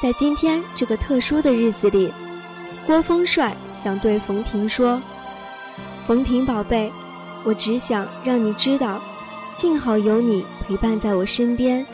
[0.00, 2.10] 在今天这个特殊的日子里
[2.86, 5.00] 郭峰帅想对冯婷说
[6.06, 6.90] 冯婷宝贝
[7.44, 8.98] 我只想让你知道
[9.54, 11.84] 幸好有你陪伴在我身边。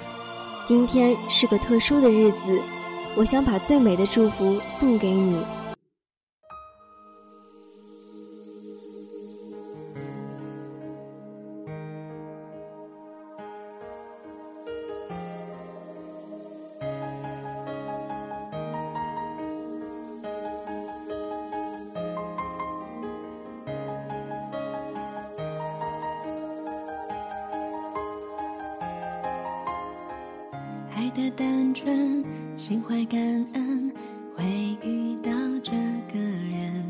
[0.66, 2.60] 今天是个特殊的日子
[3.16, 5.42] 我想把最美的祝福送给你。
[31.06, 32.24] 爱的单纯，
[32.56, 33.20] 心怀感
[33.52, 33.92] 恩，
[34.34, 34.44] 会
[34.82, 35.30] 遇到
[35.62, 35.70] 这
[36.12, 36.84] 个人。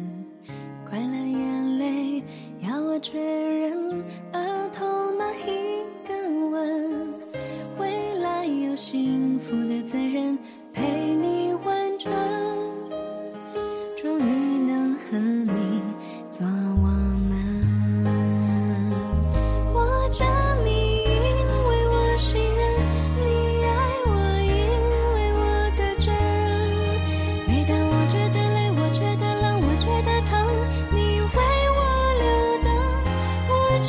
[0.89, 2.25] 快乐眼泪
[2.67, 4.03] 要我确认，
[4.33, 4.87] 额头
[5.19, 6.15] 那一个
[6.49, 7.15] 吻，
[7.79, 10.39] 未来有幸福的责任。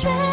[0.00, 0.27] dream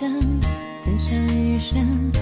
[0.00, 0.40] 等
[0.84, 2.21] 分享余生。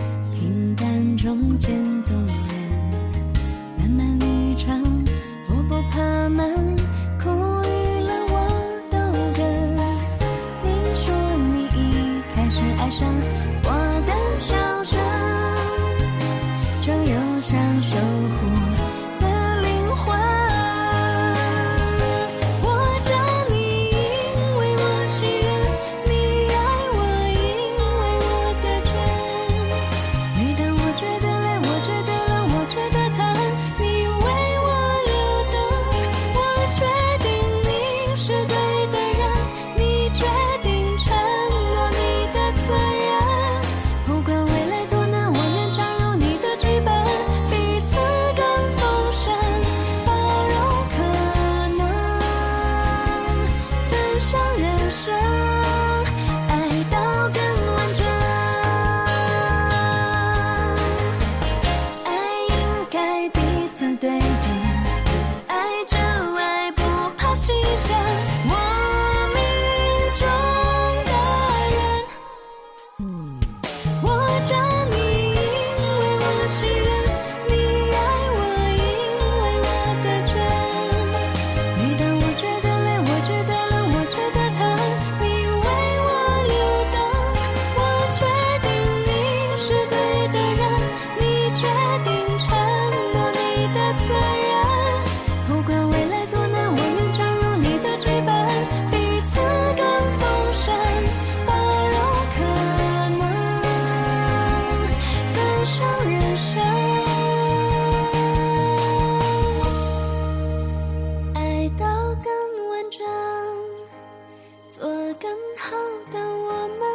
[115.20, 115.76] 更好
[116.10, 116.88] 的我们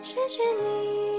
[0.00, 1.11] 谢谢你。